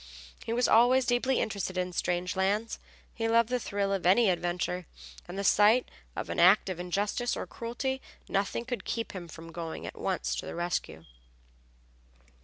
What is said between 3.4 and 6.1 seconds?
the thrill of any adventure, and at the sight